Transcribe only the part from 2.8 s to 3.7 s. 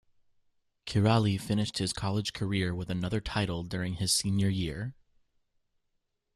another title